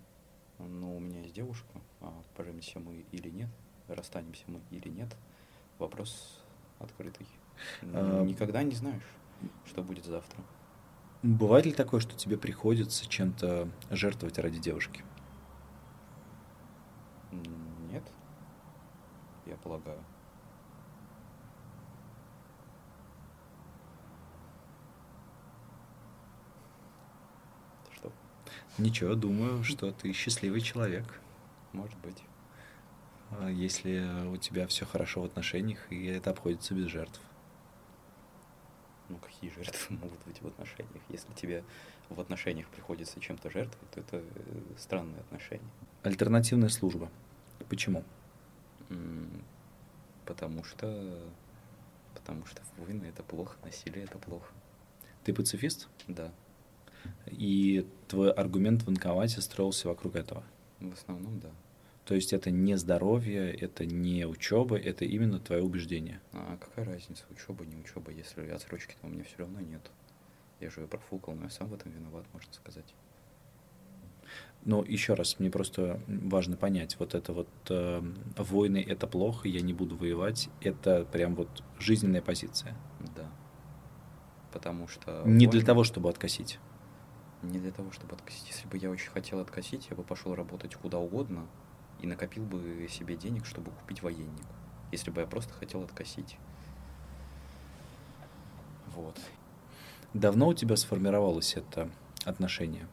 Ну, 0.57 0.97
у 0.97 0.99
меня 0.99 1.21
есть 1.21 1.33
девушка. 1.33 1.81
А 2.01 2.13
поженимся 2.35 2.79
мы 2.79 3.05
или 3.11 3.29
нет, 3.29 3.49
расстанемся 3.87 4.43
мы 4.47 4.61
или 4.71 4.89
нет, 4.89 5.15
вопрос 5.77 6.39
открытый. 6.79 7.27
А... 7.81 8.23
Никогда 8.23 8.63
не 8.63 8.73
знаешь, 8.73 9.03
что 9.65 9.83
будет 9.83 10.05
завтра. 10.05 10.43
Бывает 11.23 11.67
ли 11.67 11.71
такое, 11.71 11.99
что 11.99 12.15
тебе 12.15 12.35
приходится 12.35 13.07
чем-то 13.07 13.69
жертвовать 13.91 14.39
ради 14.39 14.57
девушки? 14.57 15.03
Нет, 17.91 18.03
я 19.45 19.55
полагаю. 19.57 20.03
Что? 27.93 28.11
Ничего, 28.79 29.13
думаю, 29.13 29.63
что 29.63 29.91
ты 29.91 30.11
счастливый 30.13 30.61
человек. 30.61 31.21
Может 31.71 31.99
быть. 31.99 32.23
А 33.29 33.47
если 33.47 34.25
у 34.27 34.37
тебя 34.37 34.65
все 34.65 34.87
хорошо 34.87 35.21
в 35.21 35.25
отношениях, 35.25 35.91
и 35.91 36.07
это 36.07 36.31
обходится 36.31 36.73
без 36.73 36.87
жертв 36.87 37.21
ну 39.11 39.17
какие 39.17 39.51
жертвы 39.51 39.95
могут 40.01 40.19
быть 40.25 40.41
в 40.41 40.47
отношениях? 40.47 41.03
Если 41.09 41.31
тебе 41.33 41.63
в 42.09 42.19
отношениях 42.19 42.67
приходится 42.69 43.19
чем-то 43.19 43.49
жертвовать, 43.49 43.91
то 43.91 43.99
это 43.99 44.17
э, 44.17 44.61
странные 44.77 45.19
отношения. 45.19 45.69
Альтернативная 46.03 46.69
служба. 46.69 47.09
Почему? 47.69 48.03
Потому 50.25 50.63
что 50.63 51.31
потому 52.13 52.45
что 52.45 52.61
войны 52.77 53.05
это 53.05 53.23
плохо, 53.23 53.57
насилие 53.63 54.05
это 54.05 54.17
плохо. 54.17 54.51
Ты 55.23 55.33
пацифист? 55.33 55.87
Да. 56.07 56.31
И 57.27 57.87
твой 58.07 58.31
аргумент 58.31 58.83
в 58.83 58.89
инковате 58.89 59.41
строился 59.41 59.87
вокруг 59.87 60.15
этого? 60.15 60.43
В 60.79 60.93
основном, 60.93 61.39
да. 61.39 61.49
То 62.05 62.15
есть 62.15 62.33
это 62.33 62.49
не 62.49 62.75
здоровье, 62.77 63.53
это 63.53 63.85
не 63.85 64.25
учеба, 64.25 64.77
это 64.77 65.05
именно 65.05 65.39
твое 65.39 65.61
убеждение. 65.61 66.19
А 66.33 66.57
какая 66.57 66.85
разница, 66.85 67.23
учеба, 67.29 67.63
не 67.65 67.77
учеба, 67.77 68.11
если 68.11 68.47
отсрочки-то 68.49 69.05
у 69.05 69.09
меня 69.09 69.23
все 69.23 69.37
равно 69.37 69.59
нет. 69.59 69.91
Я 70.59 70.69
же 70.69 70.81
ее 70.81 70.87
профукал, 70.87 71.35
но 71.35 71.43
я 71.43 71.49
сам 71.49 71.69
в 71.69 71.73
этом 71.73 71.91
виноват, 71.91 72.25
можно 72.33 72.51
сказать. 72.53 72.95
Ну, 74.63 74.83
еще 74.83 75.15
раз, 75.15 75.39
мне 75.39 75.49
просто 75.49 75.99
важно 76.07 76.55
понять, 76.55 76.95
вот 76.99 77.15
это 77.15 77.33
вот 77.33 77.49
э, 77.69 78.01
войны 78.37 78.85
это 78.87 79.07
плохо, 79.07 79.47
я 79.47 79.61
не 79.61 79.73
буду 79.73 79.95
воевать, 79.95 80.49
это 80.61 81.03
прям 81.05 81.33
вот 81.33 81.63
жизненная 81.79 82.21
позиция. 82.21 82.77
Да. 83.15 83.31
Потому 84.53 84.87
что. 84.87 85.23
Не 85.25 85.47
войны... 85.47 85.51
для 85.51 85.65
того, 85.65 85.83
чтобы 85.83 86.09
откосить. 86.09 86.59
Не 87.41 87.59
для 87.59 87.71
того, 87.71 87.91
чтобы 87.91 88.13
откосить. 88.13 88.47
Если 88.49 88.67
бы 88.67 88.77
я 88.77 88.91
очень 88.91 89.09
хотел 89.09 89.39
откосить, 89.39 89.87
я 89.89 89.95
бы 89.95 90.03
пошел 90.03 90.35
работать 90.35 90.75
куда 90.75 90.99
угодно, 90.99 91.47
и 92.01 92.07
накопил 92.07 92.43
бы 92.43 92.87
себе 92.89 93.15
денег, 93.15 93.45
чтобы 93.45 93.71
купить 93.71 94.01
военник, 94.01 94.45
если 94.91 95.11
бы 95.11 95.21
я 95.21 95.27
просто 95.27 95.53
хотел 95.53 95.83
откосить. 95.83 96.37
Вот. 98.95 99.19
Давно 100.13 100.49
у 100.49 100.53
тебя 100.53 100.75
сформировалось 100.75 101.55
это 101.55 101.89
отношение? 102.25 102.87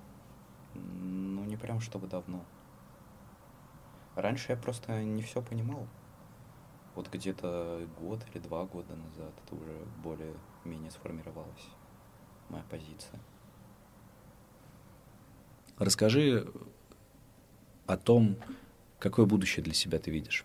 Ну, 0.75 1.45
не 1.45 1.57
прям 1.57 1.81
чтобы 1.81 2.07
давно. 2.07 2.45
Раньше 4.15 4.53
я 4.53 4.57
просто 4.57 5.03
не 5.03 5.23
все 5.23 5.43
понимал. 5.43 5.87
Вот 6.95 7.09
где-то 7.13 7.87
год 8.01 8.25
или 8.33 8.41
два 8.41 8.65
года 8.65 8.95
назад 8.97 9.33
это 9.45 9.55
уже 9.55 9.73
более-менее 10.03 10.91
сформировалась 10.91 11.69
моя 12.49 12.65
позиция. 12.71 13.21
Расскажи 15.79 16.53
о 17.87 17.97
том, 17.97 18.37
какое 18.99 19.27
будущее 19.27 19.63
для 19.63 19.75
себя 19.75 19.99
ты 19.99 20.11
видишь? 20.11 20.45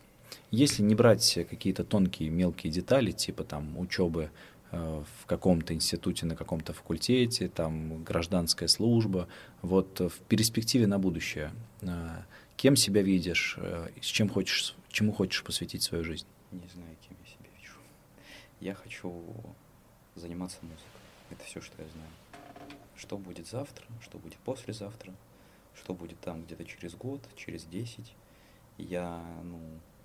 Если 0.51 0.83
не 0.83 0.95
брать 0.95 1.39
какие-то 1.49 1.83
тонкие 1.83 2.29
мелкие 2.29 2.71
детали, 2.71 3.11
типа 3.11 3.43
там 3.43 3.77
учебы 3.77 4.29
э, 4.71 5.03
в 5.21 5.25
каком-то 5.25 5.73
институте, 5.73 6.25
на 6.25 6.35
каком-то 6.35 6.73
факультете, 6.73 7.49
там 7.49 8.03
гражданская 8.03 8.67
служба, 8.67 9.27
вот 9.61 9.99
в 9.99 10.19
перспективе 10.27 10.87
на 10.87 10.99
будущее, 10.99 11.51
э, 11.81 12.23
кем 12.55 12.75
себя 12.75 13.01
видишь, 13.01 13.55
э, 13.57 13.89
с 14.01 14.05
чем 14.05 14.29
хочешь, 14.29 14.75
чему 14.89 15.11
хочешь 15.11 15.43
посвятить 15.43 15.83
свою 15.83 16.03
жизнь? 16.03 16.27
Не 16.51 16.67
знаю, 16.73 16.95
кем 17.07 17.17
я 17.19 17.31
себя 17.31 17.49
вижу. 17.59 17.79
Я 18.61 18.75
хочу 18.75 19.23
заниматься 20.15 20.57
музыкой. 20.61 20.85
Это 21.31 21.43
все, 21.45 21.61
что 21.61 21.81
я 21.81 21.87
знаю. 21.89 22.09
Что 22.95 23.17
будет 23.17 23.47
завтра, 23.47 23.85
что 24.01 24.19
будет 24.19 24.37
послезавтра, 24.37 25.13
что 25.75 25.95
будет 25.95 26.19
там 26.19 26.43
где-то 26.43 26.63
через 26.65 26.93
год, 26.93 27.21
через 27.35 27.63
десять 27.63 28.13
я, 28.77 29.23
ну, 29.43 29.59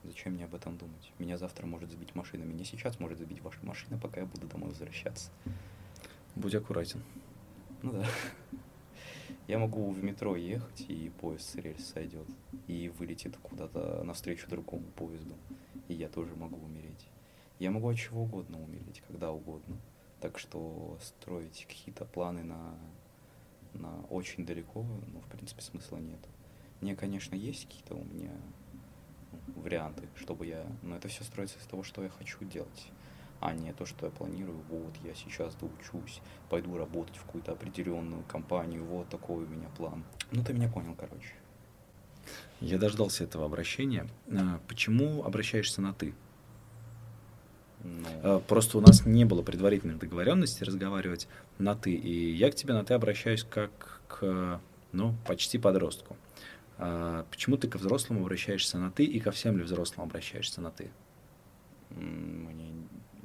зачем 0.04 0.34
мне 0.34 0.44
об 0.44 0.54
этом 0.54 0.76
думать? 0.76 1.12
Меня 1.18 1.38
завтра 1.38 1.66
может 1.66 1.90
сбить 1.90 2.14
машина, 2.14 2.44
меня 2.44 2.64
сейчас 2.64 3.00
может 3.00 3.18
сбить 3.18 3.40
ваша 3.42 3.64
машина, 3.64 3.98
пока 3.98 4.20
я 4.20 4.26
буду 4.26 4.46
домой 4.46 4.70
возвращаться. 4.70 5.30
Будь 6.34 6.54
аккуратен. 6.54 7.02
Ну 7.82 7.92
да. 7.92 8.06
Я 9.46 9.58
могу 9.58 9.90
в 9.90 10.04
метро 10.04 10.36
ехать, 10.36 10.84
и 10.88 11.10
поезд 11.20 11.48
с 11.48 11.54
рельс 11.54 11.86
сойдет, 11.86 12.28
и 12.66 12.90
вылетит 12.90 13.36
куда-то 13.38 14.02
навстречу 14.04 14.48
другому 14.48 14.84
поезду, 14.94 15.34
и 15.88 15.94
я 15.94 16.08
тоже 16.08 16.36
могу 16.36 16.58
умереть. 16.62 17.08
Я 17.58 17.70
могу 17.70 17.88
от 17.88 17.96
чего 17.96 18.22
угодно 18.24 18.62
умереть, 18.62 19.02
когда 19.06 19.32
угодно. 19.32 19.76
Так 20.20 20.38
что 20.38 20.98
строить 21.00 21.66
какие-то 21.66 22.04
планы 22.04 22.42
на, 22.44 22.74
на 23.72 24.02
очень 24.10 24.44
далеко, 24.44 24.82
ну, 24.82 25.20
в 25.20 25.26
принципе, 25.28 25.62
смысла 25.62 25.96
нет. 25.96 26.20
Мне, 26.80 26.94
конечно, 26.94 27.34
есть 27.34 27.64
какие-то 27.64 27.94
у 27.94 28.04
меня 28.04 28.32
варианты, 29.56 30.08
чтобы 30.16 30.46
я... 30.46 30.64
Но 30.82 30.96
это 30.96 31.08
все 31.08 31.24
строится 31.24 31.58
из 31.58 31.64
того, 31.64 31.82
что 31.82 32.02
я 32.02 32.08
хочу 32.10 32.44
делать, 32.44 32.88
а 33.40 33.54
не 33.54 33.72
то, 33.72 33.86
что 33.86 34.06
я 34.06 34.12
планирую. 34.12 34.60
Вот, 34.68 34.94
я 35.04 35.14
сейчас 35.14 35.54
доучусь, 35.56 36.20
пойду 36.48 36.76
работать 36.76 37.16
в 37.16 37.24
какую-то 37.24 37.52
определенную 37.52 38.22
компанию, 38.24 38.84
вот 38.84 39.08
такой 39.08 39.44
у 39.44 39.48
меня 39.48 39.68
план. 39.76 40.04
Ну, 40.30 40.42
ты 40.42 40.52
меня 40.52 40.68
понял, 40.68 40.94
короче. 40.98 41.34
Я 42.60 42.78
дождался 42.78 43.24
этого 43.24 43.46
обращения. 43.46 44.06
А, 44.30 44.60
почему 44.68 45.24
обращаешься 45.24 45.80
на 45.80 45.94
«ты»? 45.94 46.14
Ну... 47.84 48.06
А, 48.22 48.40
просто 48.40 48.78
у 48.78 48.80
нас 48.80 49.06
не 49.06 49.24
было 49.24 49.42
предварительных 49.42 49.98
договоренностей 49.98 50.64
разговаривать 50.64 51.28
на 51.58 51.74
«ты», 51.74 51.92
и 51.92 52.32
я 52.32 52.50
к 52.50 52.54
тебе 52.54 52.74
на 52.74 52.84
«ты» 52.84 52.94
обращаюсь 52.94 53.44
как 53.44 54.02
к, 54.08 54.60
ну, 54.92 55.14
почти 55.26 55.58
подростку. 55.58 56.16
А, 56.78 57.26
почему 57.30 57.56
ты 57.56 57.68
ко 57.68 57.76
взрослому 57.76 58.20
обращаешься 58.20 58.78
на 58.78 58.90
ты 58.90 59.04
и 59.04 59.18
ко 59.18 59.32
всем 59.32 59.58
ли 59.58 59.64
взрослым 59.64 60.06
обращаешься 60.06 60.60
на 60.60 60.70
ты? 60.70 60.90
Мне, 61.90 62.72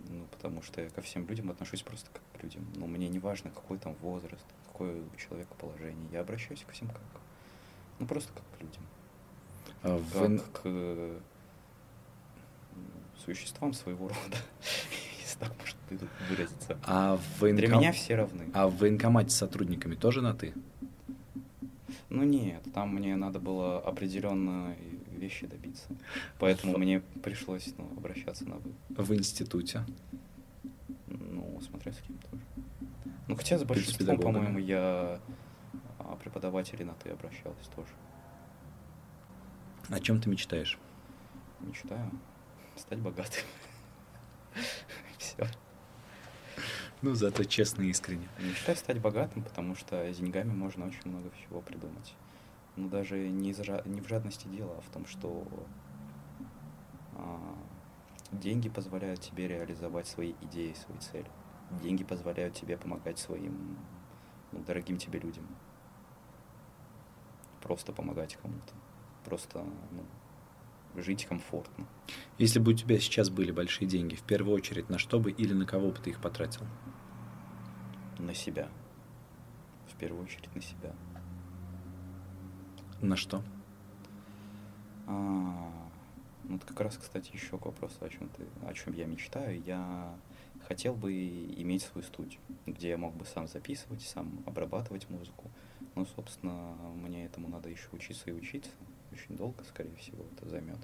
ну, 0.09 0.25
потому 0.31 0.63
что 0.63 0.81
я 0.81 0.89
ко 0.89 1.01
всем 1.01 1.27
людям 1.27 1.51
отношусь 1.51 1.83
просто 1.83 2.09
как 2.11 2.21
к 2.33 2.43
людям. 2.43 2.65
Но 2.75 2.87
мне 2.87 3.09
не 3.09 3.19
важно, 3.19 3.51
какой 3.51 3.77
там 3.77 3.93
возраст, 4.01 4.45
какое 4.67 5.01
у 5.01 5.15
человека 5.17 5.53
положение. 5.59 6.09
Я 6.11 6.21
обращаюсь 6.21 6.63
ко 6.65 6.71
всем 6.71 6.87
как, 6.87 7.01
ну, 7.99 8.07
просто 8.07 8.33
как 8.33 8.43
к 8.57 8.61
людям. 8.61 8.83
А 9.83 10.01
как 10.11 10.63
в... 10.63 10.63
к 10.63 11.21
существам 13.23 13.73
своего 13.73 14.07
рода, 14.07 14.37
так 15.39 15.51
можно 15.59 16.09
выразиться. 16.29 16.77
А 16.83 17.17
в 17.17 17.41
военком... 17.41 17.67
Для 17.67 17.77
меня 17.77 17.91
все 17.91 18.15
равны. 18.15 18.49
А 18.53 18.67
в 18.67 18.77
военкомате 18.77 19.29
с 19.29 19.35
сотрудниками 19.35 19.95
тоже 19.95 20.21
на 20.21 20.33
«ты»? 20.33 20.53
Ну 22.13 22.21
нет, 22.21 22.61
там 22.75 22.93
мне 22.93 23.15
надо 23.15 23.39
было 23.39 23.79
определенные 23.79 24.77
вещи 25.09 25.47
добиться. 25.47 25.87
Поэтому 26.37 26.77
мне 26.77 27.01
пришлось 27.23 27.73
ну, 27.75 27.89
обращаться 27.97 28.47
на 28.47 28.57
«вы». 28.57 28.71
В 28.89 29.15
институте? 29.15 29.83
Ну, 31.07 31.59
смотря 31.61 31.91
с 31.91 31.97
кем 31.97 32.15
тоже. 32.29 32.43
Ну, 33.27 33.35
хотя 33.35 33.57
с 33.57 33.63
большинством, 33.63 34.19
по-моему, 34.19 34.59
я 34.59 35.19
а, 35.97 36.15
преподавателей 36.21 36.85
на 36.85 36.93
«ты» 36.93 37.09
обращался 37.09 37.67
тоже. 37.75 37.89
О 39.89 39.99
чем 39.99 40.21
ты 40.21 40.29
мечтаешь? 40.29 40.77
Мечтаю 41.61 42.11
стать 42.75 42.99
богатым. 42.99 43.43
Ну, 47.03 47.15
зато 47.15 47.43
честно 47.43 47.81
и 47.81 47.89
искренне. 47.89 48.29
Мечтаю 48.39 48.77
стать 48.77 49.01
богатым, 49.01 49.43
потому 49.43 49.75
что 49.75 50.09
с 50.09 50.15
деньгами 50.15 50.53
можно 50.53 50.85
очень 50.85 51.01
много 51.03 51.29
всего 51.31 51.59
придумать. 51.59 52.15
Но 52.77 52.87
даже 52.87 53.27
не, 53.27 53.49
из, 53.49 53.59
не 53.59 53.99
в 53.99 54.07
жадности 54.07 54.47
дело, 54.47 54.77
а 54.77 54.81
в 54.81 54.89
том, 54.89 55.05
что 55.05 55.45
а, 57.17 57.57
деньги 58.31 58.69
позволяют 58.69 59.19
тебе 59.19 59.49
реализовать 59.49 60.07
свои 60.07 60.31
идеи, 60.43 60.73
свои 60.73 60.97
цели. 60.99 61.29
Деньги 61.81 62.05
позволяют 62.05 62.53
тебе 62.55 62.77
помогать 62.77 63.19
своим 63.19 63.77
ну, 64.53 64.63
дорогим 64.63 64.95
тебе 64.97 65.19
людям. 65.19 65.45
Просто 67.61 67.91
помогать 67.91 68.37
кому-то. 68.41 68.73
Просто 69.25 69.65
ну, 69.91 71.01
жить 71.01 71.25
комфортно. 71.25 71.85
Если 72.37 72.59
бы 72.59 72.71
у 72.71 72.75
тебя 72.75 72.97
сейчас 72.97 73.29
были 73.29 73.51
большие 73.51 73.89
деньги, 73.89 74.15
в 74.15 74.23
первую 74.23 74.55
очередь 74.55 74.89
на 74.89 74.97
что 74.97 75.19
бы 75.19 75.31
или 75.31 75.51
на 75.51 75.65
кого 75.65 75.89
бы 75.91 75.97
ты 75.97 76.11
их 76.11 76.21
потратил? 76.21 76.65
На 78.23 78.33
себя. 78.33 78.69
В 79.85 79.97
первую 79.97 80.23
очередь 80.23 80.55
на 80.55 80.61
себя. 80.61 80.93
На 83.01 83.17
что? 83.17 83.43
А, 85.07 85.69
ну, 86.45 86.55
это 86.55 86.65
как 86.65 86.79
раз, 86.79 86.97
кстати, 86.97 87.33
еще 87.33 87.57
к 87.57 87.65
вопросу, 87.65 87.97
о 87.99 88.07
чем 88.07 88.29
ты, 88.29 88.45
о 88.65 88.73
чем 88.73 88.93
я 88.93 89.07
мечтаю. 89.07 89.61
Я 89.63 90.15
хотел 90.69 90.95
бы 90.95 91.11
иметь 91.13 91.81
свою 91.81 92.07
студию, 92.07 92.39
где 92.65 92.91
я 92.91 92.97
мог 92.97 93.13
бы 93.13 93.25
сам 93.25 93.49
записывать, 93.49 94.03
сам 94.03 94.41
обрабатывать 94.45 95.09
музыку. 95.09 95.51
Но, 95.95 96.05
собственно, 96.05 96.77
мне 96.95 97.25
этому 97.25 97.49
надо 97.49 97.67
еще 97.67 97.89
учиться 97.91 98.29
и 98.29 98.33
учиться. 98.33 98.71
Очень 99.11 99.35
долго, 99.35 99.65
скорее 99.65 99.97
всего, 99.97 100.23
это 100.31 100.47
займет. 100.47 100.79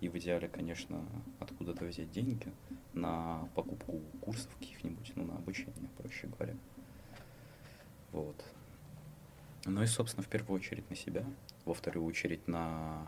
И 0.00 0.08
в 0.08 0.16
идеале, 0.16 0.48
конечно, 0.48 1.04
откуда-то 1.38 1.84
взять 1.84 2.10
деньги 2.10 2.50
на 2.94 3.48
покупку 3.54 4.00
курсов 4.22 4.54
каких-нибудь, 4.58 5.12
ну, 5.14 5.24
на 5.24 5.34
обучение, 5.36 5.90
проще 5.98 6.26
говоря. 6.26 6.56
Вот. 8.12 8.42
Ну 9.66 9.82
и, 9.82 9.86
собственно, 9.86 10.22
в 10.22 10.28
первую 10.28 10.58
очередь 10.58 10.88
на 10.88 10.96
себя, 10.96 11.24
во 11.66 11.74
вторую 11.74 12.06
очередь 12.06 12.48
на 12.48 13.06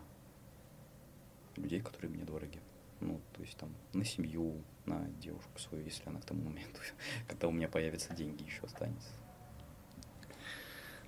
людей, 1.55 1.81
которые 1.81 2.11
мне 2.11 2.23
дороги. 2.23 2.59
Ну, 2.99 3.19
то 3.33 3.41
есть 3.41 3.57
там 3.57 3.73
на 3.93 4.05
семью, 4.05 4.61
на 4.85 5.07
девушку 5.19 5.59
свою, 5.59 5.83
если 5.83 6.07
она 6.07 6.21
к 6.21 6.25
тому 6.25 6.43
моменту, 6.43 6.79
когда 7.27 7.47
у 7.47 7.51
меня 7.51 7.67
появятся 7.67 8.13
деньги, 8.13 8.43
еще 8.43 8.61
останется. 8.63 9.09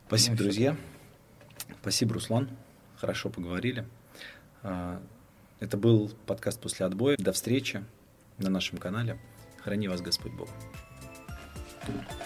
Спасибо, 0.07 0.35
ну, 0.35 0.43
друзья. 0.43 0.77
Спасибо, 1.81 2.15
Руслан. 2.15 2.49
Хорошо 2.97 3.29
поговорили. 3.29 3.87
Это 5.59 5.77
был 5.77 6.11
подкаст 6.25 6.59
«После 6.59 6.85
отбоя». 6.85 7.15
До 7.17 7.31
встречи 7.31 7.83
на 8.37 8.49
нашем 8.49 8.77
канале. 8.77 9.17
Храни 9.63 9.87
вас 9.87 10.01
Господь 10.01 10.33
Бог. 10.33 10.49
thank 11.87 12.11
you 12.19 12.24